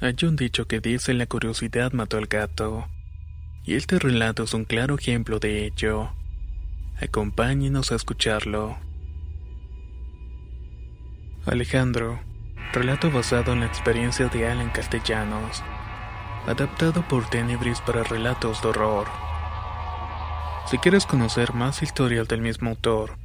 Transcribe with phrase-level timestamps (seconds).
[0.00, 2.86] Hay un dicho que dice la curiosidad mató al gato.
[3.64, 6.10] Y este relato es un claro ejemplo de ello.
[7.00, 8.78] Acompáñenos a escucharlo.
[11.46, 12.20] Alejandro,
[12.72, 15.64] relato basado en la experiencia de Alan Castellanos,
[16.46, 19.08] adaptado por Tenebris para relatos de horror.
[20.66, 23.18] Si quieres conocer más historias del mismo autor,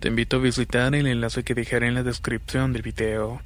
[0.00, 3.42] te invito a visitar el enlace que dejaré en la descripción del video.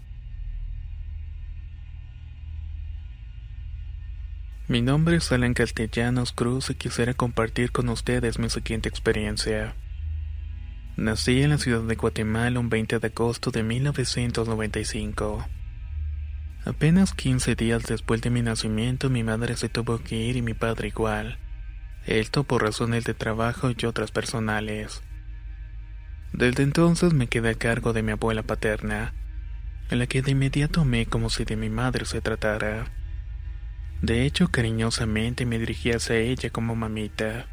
[4.70, 9.74] Mi nombre es Alan Castellanos Cruz y quisiera compartir con ustedes mi siguiente experiencia.
[10.96, 15.44] Nací en la ciudad de Guatemala un 20 de agosto de 1995.
[16.64, 20.54] Apenas 15 días después de mi nacimiento mi madre se tuvo que ir y mi
[20.54, 21.40] padre igual.
[22.06, 25.02] Esto por razones de trabajo y otras personales.
[26.32, 29.14] Desde entonces me quedé a cargo de mi abuela paterna,
[29.90, 32.99] a la que de inmediato amé como si de mi madre se tratara.
[34.02, 37.46] De hecho, cariñosamente me dirigí hacia ella como mamita.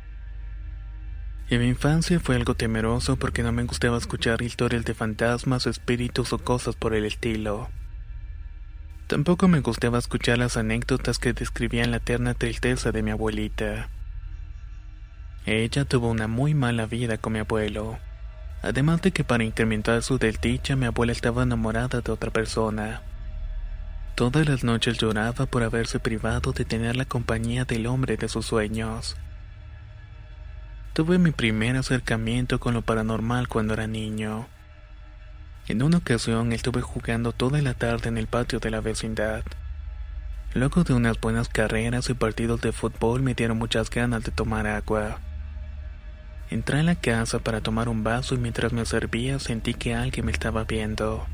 [1.50, 6.34] En mi infancia fue algo temeroso porque no me gustaba escuchar historias de fantasmas, espíritus
[6.34, 7.70] o cosas por el estilo.
[9.08, 13.90] Tampoco me gustaba escuchar las anécdotas que describían la eterna tristeza de mi abuelita.
[15.46, 17.98] Ella tuvo una muy mala vida con mi abuelo.
[18.62, 23.02] Además de que para incrementar su desdicha mi abuela estaba enamorada de otra persona.
[24.18, 28.48] Todas las noches lloraba por haberse privado de tener la compañía del hombre de sus
[28.48, 29.16] sueños.
[30.94, 34.48] Tuve mi primer acercamiento con lo paranormal cuando era niño.
[35.68, 39.44] En una ocasión estuve jugando toda la tarde en el patio de la vecindad.
[40.56, 44.66] Luego de unas buenas carreras y partidos de fútbol me dieron muchas ganas de tomar
[44.66, 45.20] agua.
[46.50, 50.26] Entré en la casa para tomar un vaso y mientras me servía sentí que alguien
[50.26, 51.28] me estaba viendo.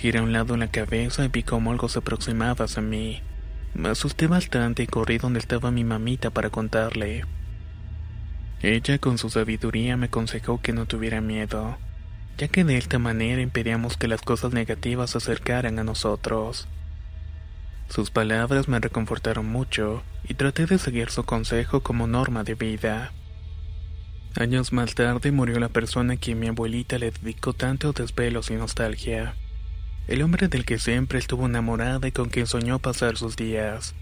[0.00, 3.20] Giré a un lado la cabeza y vi cómo algo se aproximaba hacia mí.
[3.74, 7.24] Me asusté bastante y corrí donde estaba mi mamita para contarle.
[8.62, 11.78] Ella con su sabiduría me aconsejó que no tuviera miedo,
[12.36, 16.68] ya que de esta manera impedíamos que las cosas negativas se acercaran a nosotros.
[17.88, 23.12] Sus palabras me reconfortaron mucho y traté de seguir su consejo como norma de vida.
[24.36, 28.54] Años más tarde murió la persona a quien mi abuelita le dedicó tanto desvelos y
[28.54, 29.34] nostalgia
[30.08, 33.94] el hombre del que siempre estuvo enamorada y con quien soñó pasar sus días.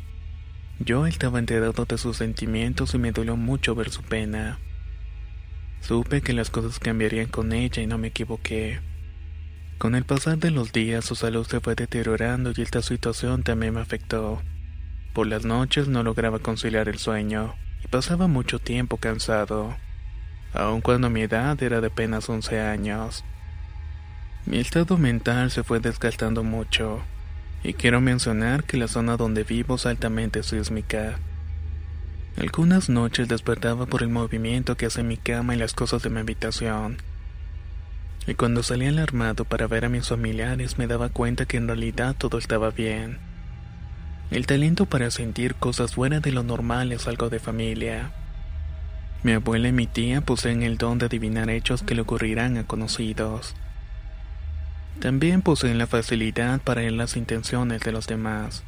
[0.79, 4.61] Yo estaba enterado de sus sentimientos y me dolió mucho ver su pena.
[5.81, 8.81] Supe que las cosas cambiarían con ella y no me equivoqué.
[9.79, 13.75] Con el pasar de los días su salud se fue deteriorando y esta situación también
[13.75, 14.41] me afectó.
[15.13, 19.77] Por las noches no lograba conciliar el sueño y pasaba mucho tiempo cansado,
[20.55, 23.25] aun cuando mi edad era de apenas 11 años.
[24.47, 27.03] Mi estado mental se fue desgastando mucho,
[27.65, 31.19] y quiero mencionar que la zona donde vivo es altamente sísmica.
[32.39, 36.21] Algunas noches despertaba por el movimiento que hace mi cama y las cosas de mi
[36.21, 36.99] habitación.
[38.29, 42.15] Y cuando salía alarmado para ver a mis familiares me daba cuenta que en realidad
[42.17, 43.19] todo estaba bien.
[44.31, 48.13] El talento para sentir cosas fuera de lo normal es algo de familia.
[49.25, 52.65] Mi abuela y mi tía poseen el don de adivinar hechos que le ocurrirán a
[52.65, 53.57] conocidos.
[55.01, 58.65] También poseen la facilidad para leer las intenciones de los demás.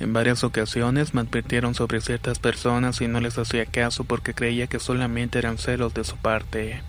[0.00, 4.68] En varias ocasiones me advirtieron sobre ciertas personas y no les hacía caso porque creía
[4.68, 6.82] que solamente eran celos de su parte.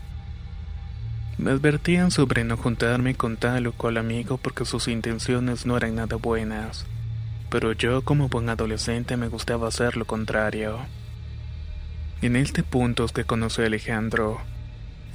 [1.39, 5.95] Me advertían sobre no juntarme con tal o cual amigo porque sus intenciones no eran
[5.95, 6.85] nada buenas,
[7.49, 10.79] pero yo como buen adolescente me gustaba hacer lo contrario.
[12.21, 14.41] En este punto es que conocí a Alejandro.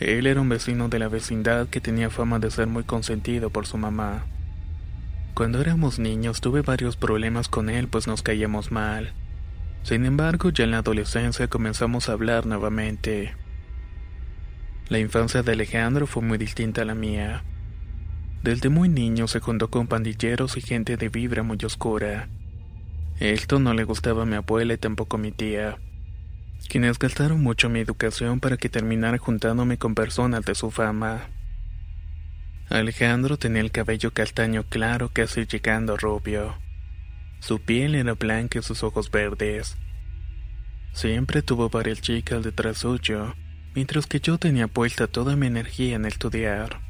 [0.04, 3.66] Él era un vecino de la vecindad que tenía fama de ser muy consentido por
[3.66, 4.26] su mamá.
[5.32, 9.14] Cuando éramos niños tuve varios problemas con él pues nos caíamos mal.
[9.82, 13.34] Sin embargo, ya en la adolescencia comenzamos a hablar nuevamente.
[14.90, 17.42] La infancia de Alejandro fue muy distinta a la mía.
[18.42, 22.28] Desde muy niño se juntó con pandilleros y gente de vibra muy oscura.
[23.20, 25.78] Esto no le gustaba a mi abuela y tampoco a mi tía,
[26.68, 31.28] quienes gastaron mucho mi educación para que terminara juntándome con personas de su fama.
[32.70, 36.56] Alejandro tenía el cabello castaño claro casi llegando rubio.
[37.40, 39.76] Su piel era blanca y sus ojos verdes.
[40.92, 43.34] Siempre tuvo varias chicas detrás suyo,
[43.74, 46.80] mientras que yo tenía puesta toda mi energía en estudiar.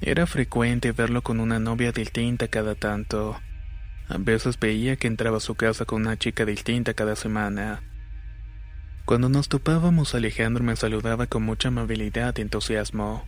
[0.00, 3.38] Era frecuente verlo con una novia distinta cada tanto.
[4.08, 7.82] A veces veía que entraba a su casa con una chica distinta cada semana.
[9.04, 13.24] Cuando nos topábamos Alejandro me saludaba con mucha amabilidad y entusiasmo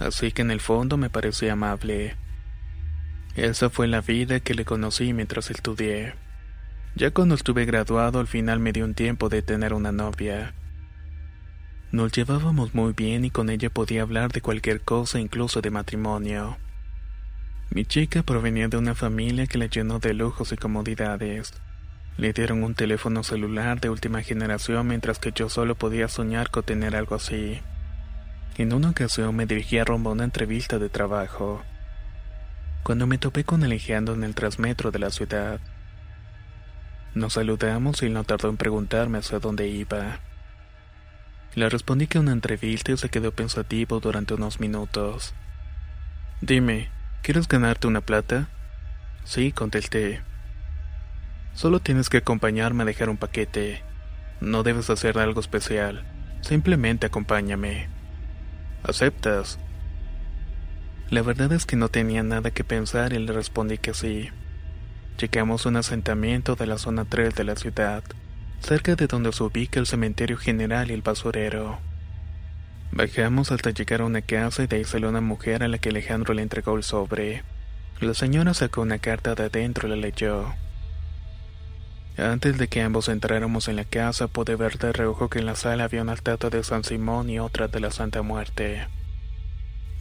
[0.00, 2.16] así que en el fondo me parecía amable.
[3.36, 6.14] Esa fue la vida que le conocí mientras estudié.
[6.96, 10.54] Ya cuando estuve graduado al final me dio un tiempo de tener una novia.
[11.92, 16.56] Nos llevábamos muy bien y con ella podía hablar de cualquier cosa, incluso de matrimonio.
[17.70, 21.52] Mi chica provenía de una familia que la llenó de lujos y comodidades.
[22.16, 26.62] Le dieron un teléfono celular de última generación mientras que yo solo podía soñar con
[26.62, 27.60] tener algo así.
[28.58, 31.62] En una ocasión me dirigí a rumbo a una entrevista de trabajo.
[32.82, 35.60] Cuando me topé con Alejandro en el transmetro de la ciudad.
[37.14, 40.18] Nos saludamos y no tardó en preguntarme hacia dónde iba.
[41.54, 45.34] Le respondí que una entrevista y se quedó pensativo durante unos minutos.
[46.40, 46.90] Dime,
[47.22, 48.48] ¿quieres ganarte una plata?
[49.24, 50.22] Sí, contesté.
[51.54, 53.82] Solo tienes que acompañarme a dejar un paquete.
[54.40, 56.04] No debes hacer algo especial.
[56.40, 57.88] Simplemente acompáñame.
[58.82, 59.58] ¿Aceptas?
[61.10, 64.30] La verdad es que no tenía nada que pensar y le respondí que sí.
[65.20, 68.04] Llegamos a un asentamiento de la zona 3 de la ciudad,
[68.60, 71.78] cerca de donde se ubica el cementerio general y el basurero.
[72.92, 75.90] Bajamos hasta llegar a una casa y de ahí salió una mujer a la que
[75.90, 77.42] Alejandro le entregó el sobre.
[78.00, 80.54] La señora sacó una carta de adentro y la leyó.
[82.16, 85.54] Antes de que ambos entráramos en la casa, pude ver de reojo que en la
[85.54, 88.86] sala había una estatua de San Simón y otra de la Santa Muerte.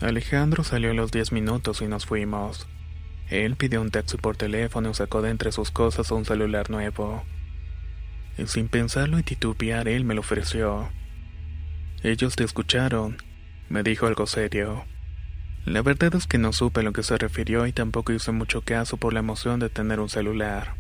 [0.02, 2.68] Alejandro salió a los diez minutos y nos fuimos.
[3.30, 7.24] Él pidió un taxi por teléfono y sacó de entre sus cosas un celular nuevo.
[8.38, 10.90] Y sin pensarlo y titubear, él me lo ofreció.
[12.02, 13.18] Ellos te escucharon,
[13.68, 14.86] me dijo algo serio.
[15.66, 18.62] La verdad es que no supe a lo que se refirió y tampoco hice mucho
[18.62, 20.76] caso por la emoción de tener un celular.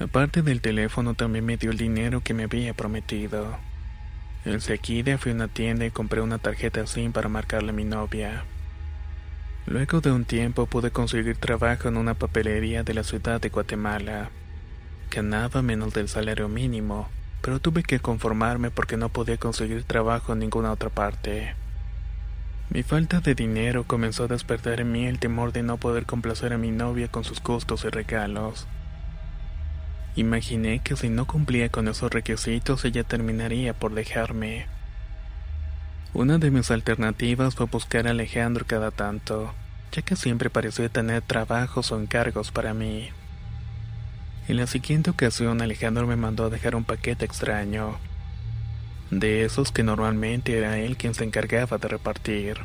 [0.00, 3.56] Aparte del teléfono también me dio el dinero que me había prometido.
[4.44, 8.44] Enseguida fui a una tienda y compré una tarjeta SIM para marcarle a mi novia.
[9.66, 14.30] Luego de un tiempo pude conseguir trabajo en una papelería de la ciudad de Guatemala.
[15.10, 17.08] Ganaba menos del salario mínimo,
[17.42, 21.54] pero tuve que conformarme porque no podía conseguir trabajo en ninguna otra parte.
[22.70, 26.52] Mi falta de dinero comenzó a despertar en mí el temor de no poder complacer
[26.52, 28.68] a mi novia con sus gustos y regalos.
[30.16, 34.66] Imaginé que si no cumplía con esos requisitos ella terminaría por dejarme.
[36.14, 39.54] Una de mis alternativas fue buscar a Alejandro cada tanto,
[39.92, 43.10] ya que siempre parecía tener trabajos o encargos para mí.
[44.48, 47.98] En la siguiente ocasión Alejandro me mandó a dejar un paquete extraño,
[49.10, 52.58] de esos que normalmente era él quien se encargaba de repartir.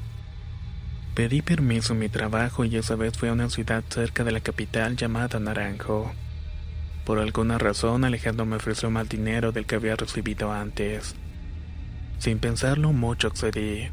[1.13, 4.39] Pedí permiso en mi trabajo y esa vez fui a una ciudad cerca de la
[4.39, 6.12] capital llamada Naranjo.
[7.05, 11.15] Por alguna razón Alejandro me ofreció más dinero del que había recibido antes.
[12.17, 13.89] Sin pensarlo mucho accedí.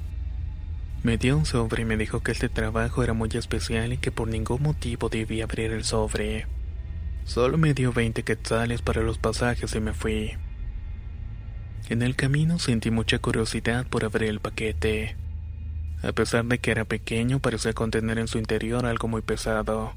[1.02, 4.12] Me dio un sobre y me dijo que este trabajo era muy especial y que
[4.12, 6.46] por ningún motivo debía abrir el sobre.
[7.24, 10.32] Solo me dio 20 quetzales para los pasajes y me fui.
[11.88, 15.16] En el camino sentí mucha curiosidad por abrir el paquete.
[16.02, 19.94] A pesar de que era pequeño, parecía contener en su interior algo muy pesado.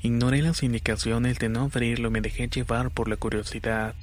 [0.00, 3.96] Ignoré las indicaciones de no abrirlo y me dejé llevar por la curiosidad.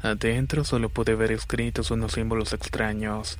[0.00, 3.38] Adentro solo pude ver escritos unos símbolos extraños.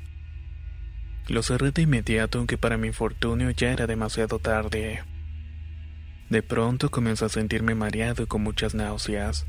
[1.28, 5.02] Lo cerré de inmediato aunque para mi infortunio ya era demasiado tarde.
[6.28, 9.46] De pronto comencé a sentirme mareado y con muchas náuseas.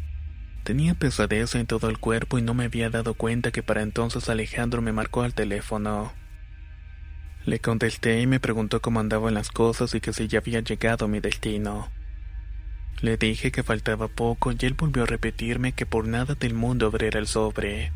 [0.63, 4.29] Tenía pesadez en todo el cuerpo y no me había dado cuenta que para entonces
[4.29, 6.13] Alejandro me marcó al teléfono.
[7.45, 11.05] Le contesté y me preguntó cómo andaban las cosas y que si ya había llegado
[11.05, 11.89] a mi destino.
[13.01, 16.87] Le dije que faltaba poco y él volvió a repetirme que por nada del mundo
[16.87, 17.91] abriera el sobre.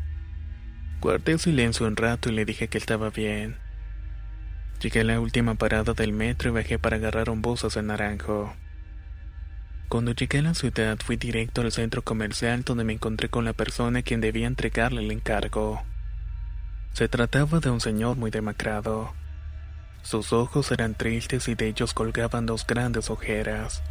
[1.00, 3.56] Guardé silencio un rato y le dije que estaba bien.
[4.80, 8.54] Llegué a la última parada del metro y bajé para agarrar un bus hacia Naranjo.
[9.88, 13.52] Cuando llegué a la ciudad fui directo al centro comercial donde me encontré con la
[13.52, 15.82] persona a quien debía entregarle el encargo.
[16.92, 19.12] Se trataba de un señor muy demacrado.
[20.02, 23.82] Sus ojos eran tristes y de ellos colgaban dos grandes ojeras.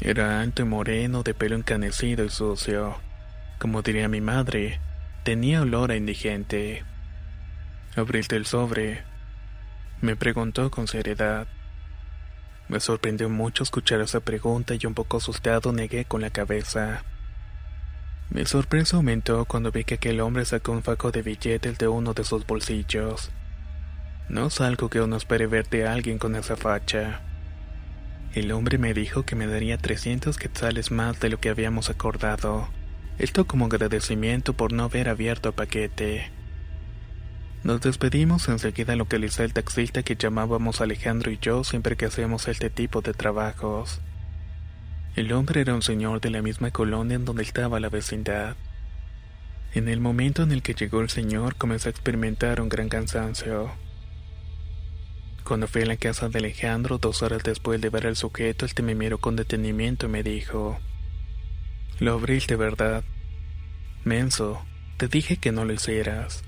[0.00, 2.96] Era alto y moreno, de pelo encanecido y sucio.
[3.58, 4.80] Como diría mi madre,
[5.24, 6.84] tenía olor a indigente.
[7.96, 9.04] Abriste el sobre.
[10.02, 11.46] Me preguntó con seriedad.
[12.68, 17.04] Me sorprendió mucho escuchar esa pregunta y un poco asustado negué con la cabeza.
[18.28, 22.12] Mi sorpresa aumentó cuando vi que aquel hombre sacó un faco de billetes de uno
[22.12, 23.30] de sus bolsillos.
[24.28, 27.20] No es algo que uno espere ver de alguien con esa facha.
[28.34, 32.68] El hombre me dijo que me daría 300 quetzales más de lo que habíamos acordado.
[33.18, 36.30] Esto como agradecimiento por no haber abierto el paquete.
[37.64, 42.70] Nos despedimos enseguida localicé el taxista que llamábamos Alejandro y yo siempre que hacemos este
[42.70, 44.00] tipo de trabajos.
[45.16, 48.54] El hombre era un señor de la misma colonia en donde estaba la vecindad.
[49.72, 53.72] En el momento en el que llegó el señor comencé a experimentar un gran cansancio.
[55.46, 58.82] Cuando fui a la casa de Alejandro, dos horas después de ver al sujeto, este
[58.82, 60.80] me miró con detenimiento y me dijo,
[62.00, 63.04] Lo abriste, ¿verdad?
[64.02, 66.42] Menso, te dije que no lo hicieras.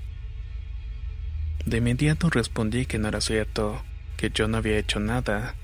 [1.65, 3.81] De inmediato respondí que no era cierto,
[4.17, 5.55] que yo no había hecho nada.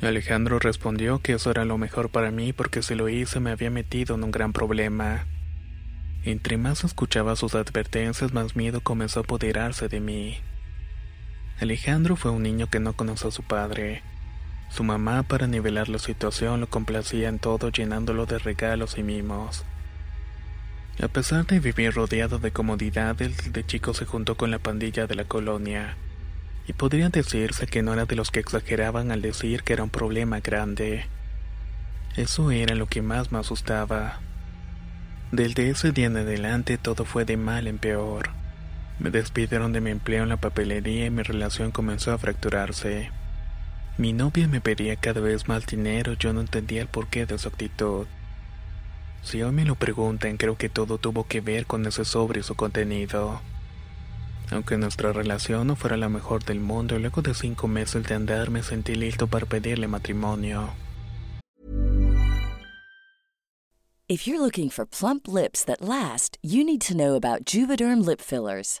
[0.00, 3.70] Alejandro respondió que eso era lo mejor para mí porque si lo hice me había
[3.70, 5.26] metido en un gran problema.
[6.24, 10.38] Entre más escuchaba sus advertencias, más miedo comenzó a apoderarse de mí.
[11.60, 14.02] Alejandro fue un niño que no conoció a su padre.
[14.68, 19.64] Su mamá, para nivelar la situación, lo complacía en todo llenándolo de regalos y mimos.
[21.02, 25.14] A pesar de vivir rodeado de comodidades, de chico se juntó con la pandilla de
[25.14, 25.96] la colonia.
[26.68, 29.90] Y podría decirse que no era de los que exageraban al decir que era un
[29.90, 31.06] problema grande.
[32.16, 34.20] Eso era lo que más me asustaba.
[35.32, 38.30] Desde ese día en adelante todo fue de mal en peor.
[38.98, 43.10] Me despidieron de mi empleo en la papelería y mi relación comenzó a fracturarse.
[43.98, 47.48] Mi novia me pedía cada vez más dinero, yo no entendía el porqué de su
[47.48, 48.06] actitud.
[49.22, 52.42] Si hoy me lo preguntan, creo que todo tuvo que ver con ese sobre y
[52.42, 53.40] su contenido.
[54.50, 58.50] Aunque nuestra relación no fuera la mejor del mundo, luego de cinco meses de andar
[58.50, 60.70] me sentí listo para pedirle matrimonio.
[64.08, 68.20] If you're looking for plump lips that last, you need to know about Juvederm lip
[68.20, 68.80] fillers.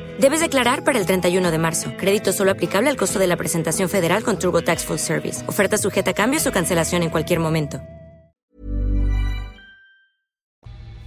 [0.21, 1.93] Debes declarar para el 31 de marzo.
[1.97, 5.43] Crédito solo aplicable al costo de la presentación federal con TurboTax Full Service.
[5.49, 7.81] Oferta sujeta a cambios o cancelación en cualquier momento.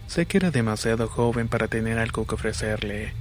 [0.08, 3.12] Sé que era demasiado joven para tener algo que ofrecerle,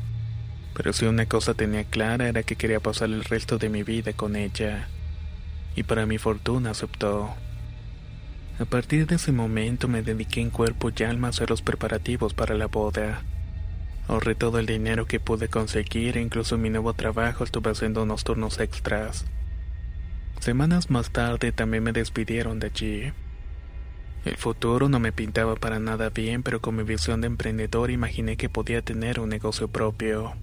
[0.73, 4.13] pero si una cosa tenía clara era que quería pasar el resto de mi vida
[4.13, 4.87] con ella.
[5.75, 7.29] Y para mi fortuna aceptó.
[8.57, 12.33] A partir de ese momento me dediqué en cuerpo y alma a hacer los preparativos
[12.33, 13.21] para la boda.
[14.13, 18.23] Ahorré todo el dinero que pude conseguir e incluso mi nuevo trabajo estuve haciendo unos
[18.23, 19.25] turnos extras.
[20.39, 23.11] Semanas más tarde también me despidieron de allí.
[24.23, 28.37] El futuro no me pintaba para nada bien, pero con mi visión de emprendedor imaginé
[28.37, 30.33] que podía tener un negocio propio.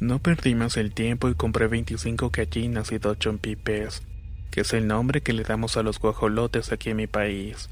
[0.00, 4.02] No perdí más el tiempo y compré 25 gallinas y dos chompipes,
[4.50, 7.68] que es el nombre que le damos a los guajolotes aquí en mi país.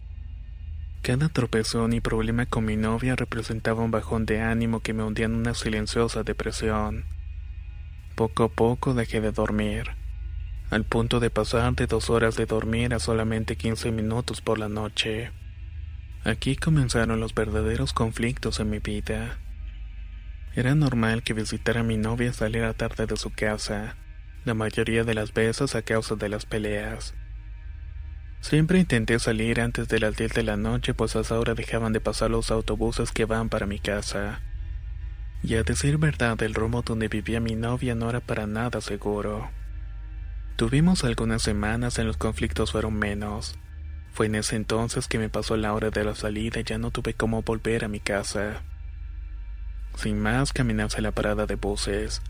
[1.06, 5.26] Cada tropezón y problema con mi novia representaba un bajón de ánimo que me hundía
[5.26, 7.04] en una silenciosa depresión.
[8.16, 9.92] Poco a poco dejé de dormir,
[10.68, 14.68] al punto de pasar de dos horas de dormir a solamente 15 minutos por la
[14.68, 15.30] noche.
[16.24, 19.38] Aquí comenzaron los verdaderos conflictos en mi vida.
[20.56, 23.94] Era normal que visitara a mi novia saliera tarde de su casa,
[24.44, 27.14] la mayoría de las veces a causa de las peleas.
[28.48, 31.92] Siempre intenté salir antes de las 10 de la noche, pues a esa hora dejaban
[31.92, 34.40] de pasar los autobuses que van para mi casa.
[35.42, 39.50] Y a decir verdad, el rumbo donde vivía mi novia no era para nada seguro.
[40.54, 43.58] Tuvimos algunas semanas en los conflictos fueron menos.
[44.12, 46.92] Fue en ese entonces que me pasó la hora de la salida y ya no
[46.92, 48.62] tuve cómo volver a mi casa.
[49.96, 52.22] Sin más, caminé hacia la parada de buses.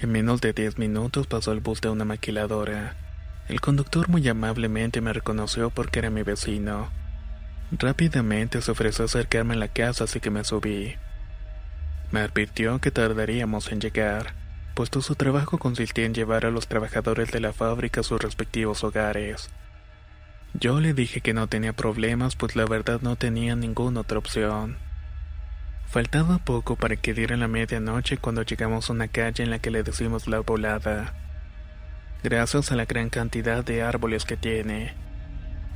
[0.00, 3.07] En menos de 10 minutos pasó el bus de una maquiladora.
[3.48, 6.90] El conductor muy amablemente me reconoció porque era mi vecino.
[7.72, 10.96] Rápidamente se ofreció a acercarme a la casa así que me subí.
[12.12, 14.34] Me advirtió que tardaríamos en llegar,
[14.74, 18.84] puesto su trabajo consistía en llevar a los trabajadores de la fábrica a sus respectivos
[18.84, 19.48] hogares.
[20.52, 24.76] Yo le dije que no tenía problemas, pues la verdad no tenía ninguna otra opción.
[25.86, 29.70] Faltaba poco para que diera la medianoche cuando llegamos a una calle en la que
[29.70, 31.14] le decimos la volada
[32.22, 34.94] gracias a la gran cantidad de árboles que tiene.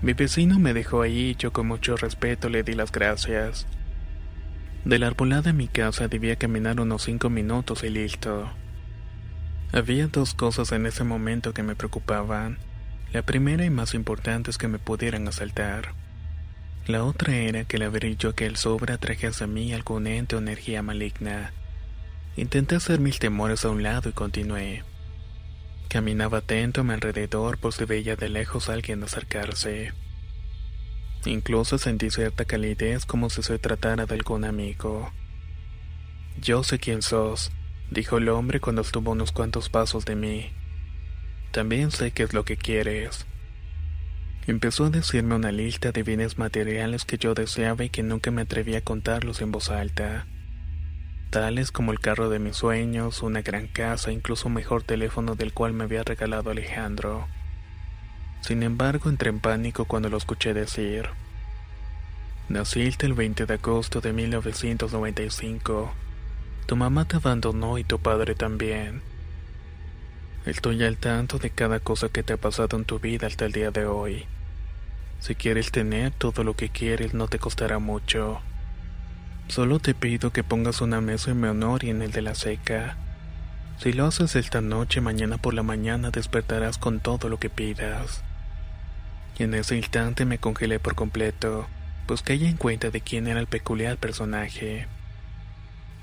[0.03, 3.67] Mi vecino me dejó ahí y yo con mucho respeto le di las gracias.
[4.85, 8.51] De la arbolada en mi casa debía caminar unos cinco minutos y listo.
[9.73, 12.59] Había dos cosas en ese momento que me preocupaban.
[13.13, 15.95] La primera y más importante es que me pudieran asaltar.
[16.87, 20.41] La otra era que el brillo que el sobra trajese a mí algún ente o
[20.41, 21.53] energía maligna.
[22.37, 24.83] Intenté hacer mis temores a un lado y continué.
[25.93, 29.93] Caminaba atento a mi alrededor por si veía de lejos alguien acercarse.
[31.27, 35.13] Incluso sentí cierta calidez como si se tratara de algún amigo.
[36.41, 37.53] Yo sé quién sos,
[37.91, 40.51] dijo el hombre cuando estuvo unos cuantos pasos de mí.
[41.51, 43.27] También sé qué es lo que quieres.
[44.47, 48.41] Empezó a decirme una lista de bienes materiales que yo deseaba y que nunca me
[48.41, 50.25] atreví a contarlos en voz alta
[51.33, 55.55] tales como el carro de mis sueños, una gran casa, incluso un mejor teléfono del
[55.55, 57.27] cual me había regalado Alejandro.
[58.43, 61.09] Sin embargo, entré en pánico cuando lo escuché decir.
[62.51, 65.95] Naciste el 20 de agosto de 1995.
[66.67, 69.01] Tu mamá te abandonó y tu padre también.
[70.45, 73.53] Estoy al tanto de cada cosa que te ha pasado en tu vida hasta el
[73.53, 74.27] día de hoy.
[75.21, 78.43] Si quieres tener todo lo que quieres, no te costará mucho.
[79.49, 82.35] Solo te pido que pongas una mesa en mi honor y en el de la
[82.35, 82.97] seca.
[83.79, 88.23] Si lo haces esta noche, mañana por la mañana despertarás con todo lo que pidas.
[89.39, 91.67] Y en ese instante me congelé por completo,
[92.07, 94.87] pues caí en cuenta de quién era el peculiar personaje.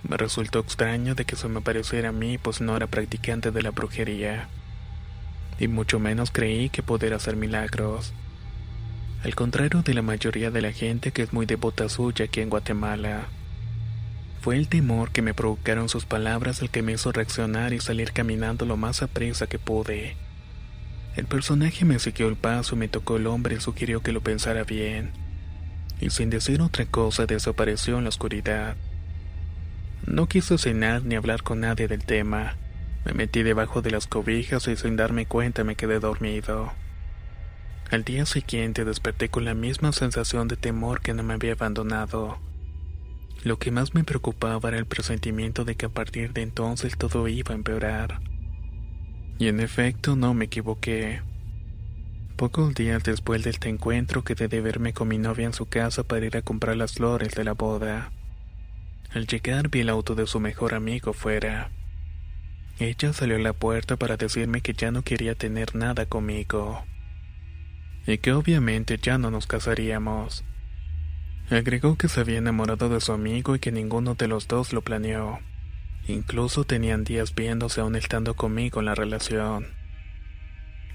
[0.08, 3.62] Me resultó extraño de que se me pareciera a mí, pues no era practicante de
[3.62, 4.47] la brujería.
[5.60, 8.13] Y mucho menos creí que pudiera hacer milagros.
[9.23, 12.49] Al contrario de la mayoría de la gente que es muy devota suya aquí en
[12.49, 13.27] Guatemala.
[14.39, 18.13] Fue el temor que me provocaron sus palabras el que me hizo reaccionar y salir
[18.13, 20.15] caminando lo más aprisa que pude.
[21.17, 24.63] El personaje me siguió el paso, me tocó el hombre y sugirió que lo pensara
[24.63, 25.12] bien.
[25.99, 28.77] Y sin decir otra cosa desapareció en la oscuridad.
[30.05, 32.55] No quise cenar ni hablar con nadie del tema.
[33.03, 36.71] Me metí debajo de las cobijas y sin darme cuenta me quedé dormido.
[37.91, 42.38] Al día siguiente desperté con la misma sensación de temor que no me había abandonado.
[43.43, 47.28] Lo que más me preocupaba era el presentimiento de que a partir de entonces todo
[47.28, 48.21] iba a empeorar.
[49.39, 51.23] Y en efecto no me equivoqué.
[52.36, 56.04] Pocos días después de este encuentro quedé de verme con mi novia en su casa
[56.04, 58.12] para ir a comprar las flores de la boda.
[59.15, 61.71] Al llegar vi el auto de su mejor amigo fuera.
[62.78, 66.84] Ella salió a la puerta para decirme que ya no quería tener nada conmigo.
[68.06, 70.44] Y que obviamente ya no nos casaríamos.
[71.50, 74.82] Agregó que se había enamorado de su amigo y que ninguno de los dos lo
[74.82, 75.40] planeó.
[76.08, 79.68] Incluso tenían días viéndose aún estando conmigo en la relación.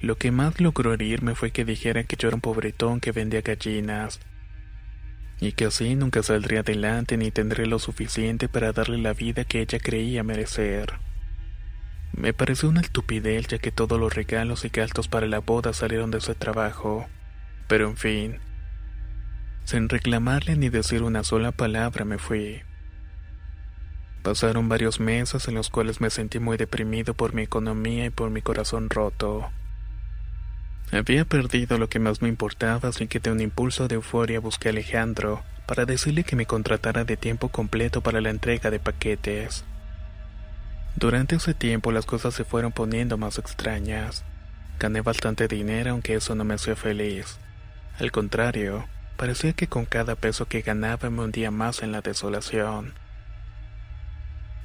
[0.00, 3.40] Lo que más logró herirme fue que dijera que yo era un pobretón que vendía
[3.40, 4.20] gallinas,
[5.40, 9.60] y que así nunca saldría adelante ni tendré lo suficiente para darle la vida que
[9.60, 10.94] ella creía merecer.
[12.16, 16.12] Me pareció una estupidez ya que todos los regalos y gastos para la boda salieron
[16.12, 17.06] de ese trabajo,
[17.66, 18.38] pero en fin,
[19.64, 22.62] sin reclamarle ni decir una sola palabra me fui.
[24.22, 28.30] Pasaron varios meses en los cuales me sentí muy deprimido por mi economía y por
[28.30, 29.50] mi corazón roto.
[30.92, 34.68] Había perdido lo que más me importaba, así que de un impulso de euforia busqué
[34.68, 39.64] a Alejandro para decirle que me contratara de tiempo completo para la entrega de paquetes.
[40.96, 44.24] Durante ese tiempo las cosas se fueron poniendo más extrañas.
[44.78, 47.38] Gané bastante dinero aunque eso no me hacía feliz.
[47.98, 52.94] Al contrario, parecía que con cada peso que ganaba me hundía más en la desolación.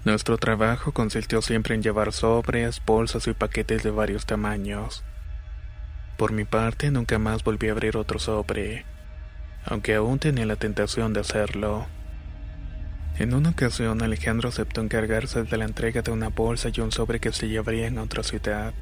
[0.05, 5.03] Nuestro trabajo consistió siempre en llevar sobres, bolsas y paquetes de varios tamaños.
[6.17, 8.85] Por mi parte, nunca más volví a abrir otro sobre,
[9.65, 11.87] aunque aún tenía la tentación de hacerlo.
[13.19, 17.19] En una ocasión, Alejandro aceptó encargarse de la entrega de una bolsa y un sobre
[17.19, 18.73] que se llevaría en otra ciudad.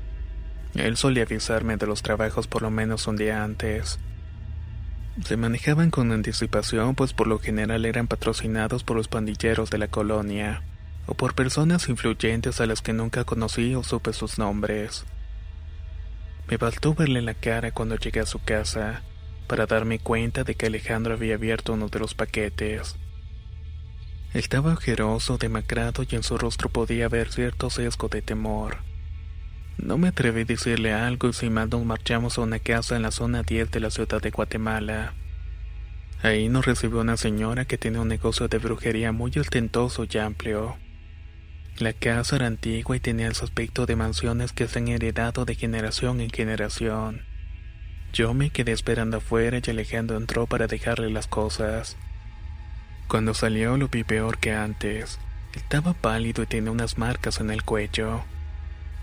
[0.75, 3.97] Él solía avisarme de los trabajos por lo menos un día antes.
[5.25, 9.87] Se manejaban con anticipación, pues por lo general eran patrocinados por los pandilleros de la
[9.87, 10.61] colonia,
[11.07, 15.05] o por personas influyentes a las que nunca conocí o supe sus nombres.
[16.47, 19.01] Me bastó verle la cara cuando llegué a su casa,
[19.47, 22.97] para darme cuenta de que Alejandro había abierto uno de los paquetes.
[24.37, 28.77] Estaba ojeroso, demacrado y en su rostro podía ver cierto sesgo de temor.
[29.79, 33.01] No me atreví a decirle algo y sin más nos marchamos a una casa en
[33.01, 35.15] la zona 10 de la ciudad de Guatemala.
[36.21, 40.77] Ahí nos recibió una señora que tiene un negocio de brujería muy ostentoso y amplio.
[41.79, 45.55] La casa era antigua y tenía el aspecto de mansiones que se han heredado de
[45.55, 47.23] generación en generación.
[48.13, 51.97] Yo me quedé esperando afuera y Alejandro entró para dejarle las cosas.
[53.07, 55.17] Cuando salió lo vi peor que antes.
[55.53, 58.23] Estaba pálido y tenía unas marcas en el cuello.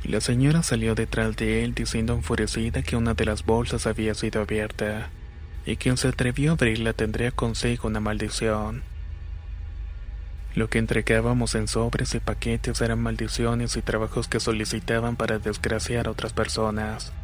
[0.03, 4.43] La señora salió detrás de él diciendo enfurecida que una de las bolsas había sido
[4.43, 5.09] abierta,
[5.65, 8.83] y quien se atrevió a abrirla tendría consigo una maldición.
[10.55, 16.09] Lo que entregábamos en sobres y paquetes eran maldiciones y trabajos que solicitaban para desgraciar
[16.09, 17.15] a otras personas.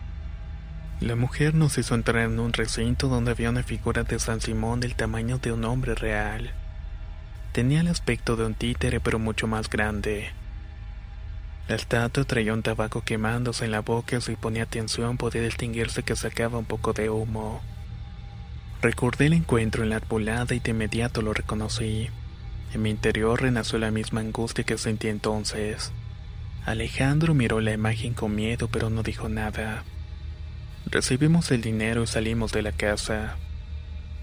[1.01, 4.81] La mujer nos hizo entrar en un recinto donde había una figura de San Simón
[4.81, 6.53] del tamaño de un hombre real.
[7.61, 10.31] Tenía el aspecto de un títere pero mucho más grande.
[11.69, 16.03] La estatua traía un tabaco quemándose en la boca y si ponía atención podía distinguirse
[16.03, 17.61] que sacaba un poco de humo.
[18.81, 22.09] Recordé el encuentro en la arbolada y de inmediato lo reconocí.
[22.73, 25.93] En mi interior renació la misma angustia que sentí entonces.
[26.65, 29.85] Alejandro miró la imagen con miedo pero no dijo nada.
[30.87, 33.37] Recibimos el dinero y salimos de la casa.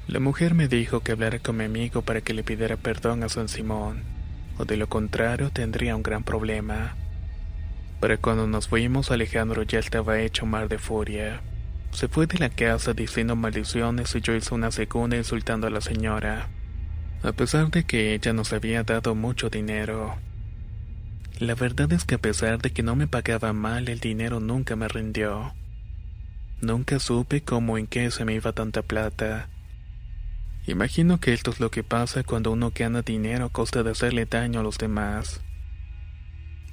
[0.08, 3.30] La mujer me dijo que hablara con mi amigo para que le pidiera perdón a
[3.30, 4.04] San Simón,
[4.58, 6.96] o de lo contrario tendría un gran problema.
[8.00, 11.42] Pero cuando nos fuimos Alejandro ya estaba hecho mar de furia.
[11.92, 15.82] Se fue de la casa diciendo maldiciones y yo hice una segunda insultando a la
[15.82, 16.50] señora
[17.24, 20.16] a pesar de que ella nos había dado mucho dinero.
[21.40, 24.76] La verdad es que a pesar de que no me pagaba mal, el dinero nunca
[24.76, 25.54] me rindió.
[26.62, 29.50] Nunca supe cómo en qué se me iba tanta plata.
[30.68, 34.26] Imagino que esto es lo que pasa cuando uno gana dinero a costa de hacerle
[34.26, 35.42] daño a los demás.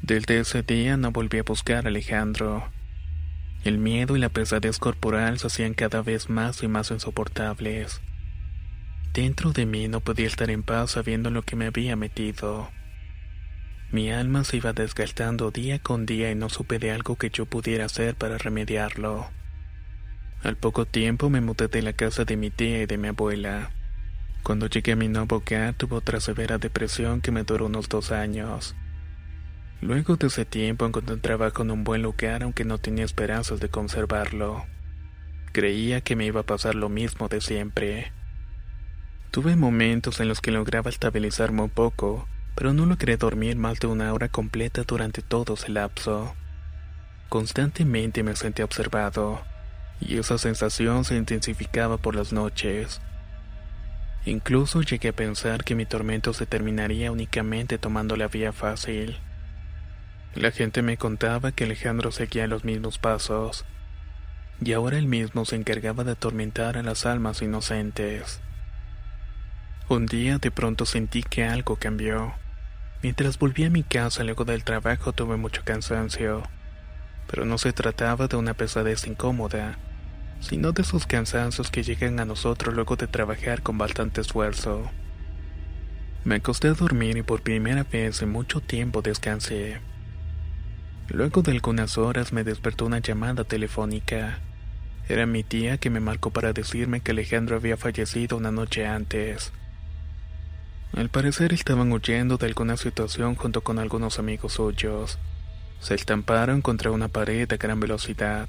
[0.03, 2.69] Desde ese día no volví a buscar a Alejandro.
[3.63, 8.01] El miedo y la pesadez corporal se hacían cada vez más y más insoportables.
[9.13, 12.71] Dentro de mí no podía estar en paz sabiendo lo que me había metido.
[13.93, 17.47] Mi alma se iba desgastando día con día y no supe de algo que yo
[17.47, 19.31] pudiera hacer para remediarlo.
[20.43, 23.71] Al poco tiempo me mudé de la casa de mi tía y de mi abuela.
[24.45, 28.13] Cuando llegué a mi nuevo hogar tuve otra severa depresión que me duró unos dos
[28.13, 28.77] años.
[29.81, 34.67] Luego de ese tiempo encontré trabajo un buen lugar aunque no tenía esperanzas de conservarlo.
[35.53, 38.13] Creía que me iba a pasar lo mismo de siempre.
[39.31, 43.87] Tuve momentos en los que lograba estabilizarme un poco, pero no logré dormir más de
[43.87, 46.35] una hora completa durante todo ese lapso.
[47.31, 49.41] Constantemente me sentía observado,
[50.01, 53.01] y esa sensación se intensificaba por las noches.
[54.27, 59.19] Incluso llegué a pensar que mi tormento se terminaría únicamente tomando la vía fácil.
[60.35, 63.67] La gente me contaba que Alejandro seguía los mismos pasos,
[64.63, 68.41] y ahora él mismo se encargaba de atormentar a las almas inocentes.
[69.91, 72.33] Un día de pronto sentí que algo cambió.
[73.03, 76.43] Mientras volví a mi casa luego del trabajo tuve mucho cansancio,
[77.27, 79.79] Pero no se trataba de una pesadez incómoda,
[80.45, 84.91] sino de esos cansancios que llegan a nosotros luego de trabajar con bastante esfuerzo.
[86.25, 89.81] Me acosté a dormir y por primera vez en mucho tiempo descansé.
[91.09, 94.41] Luego de algunas horas me despertó una llamada telefónica.
[95.09, 99.53] Era mi tía que me marcó para decirme que Alejandro había fallecido una noche antes.
[100.95, 105.19] Al parecer estaban huyendo de alguna situación junto con algunos amigos suyos.
[105.81, 108.49] Se estamparon contra una pared a gran velocidad.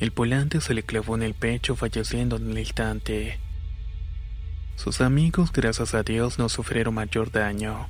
[0.00, 3.40] El volante se le clavó en el pecho falleciendo en el instante.
[4.76, 7.88] Sus amigos, gracias a Dios, no sufrieron mayor daño.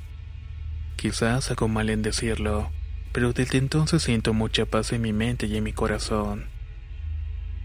[0.97, 2.71] Quizás hago mal en decirlo,
[3.13, 6.47] pero desde entonces siento mucha paz en mi mente y en mi corazón.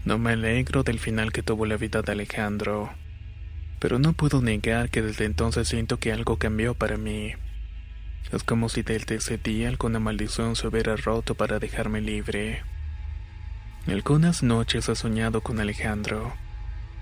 [0.04, 2.90] No me alegro del final que tuvo la vida de Alejandro,
[3.80, 7.32] pero no puedo negar que desde entonces siento que algo cambió para mí.
[8.30, 12.62] Es como si desde ese día alguna maldición se hubiera roto para dejarme libre.
[13.86, 16.32] Algunas noches he soñado con Alejandro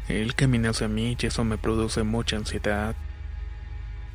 [0.08, 2.94] él camina hacia mí y eso me produce mucha ansiedad.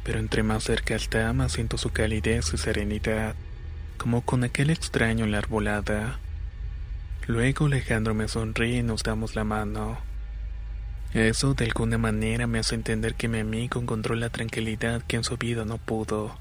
[0.03, 3.36] Pero entre más cerca está, más siento su calidez y serenidad,
[3.97, 6.19] como con aquel extraño en la arbolada.
[7.25, 9.97] Luego Alejandro me sonríe y nos damos la mano.
[11.13, 15.23] Eso de alguna manera me hace entender que mi amigo encontró la tranquilidad que en
[15.23, 16.38] su vida no pudo,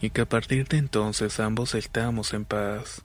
[0.00, 3.04] y que a partir de entonces ambos estamos en paz.